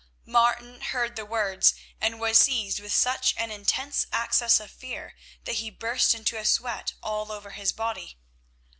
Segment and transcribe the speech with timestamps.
[0.25, 5.57] Martin heard the words, and was seized with such an intense access of fear that
[5.57, 8.17] he burst into a sweat all over his body.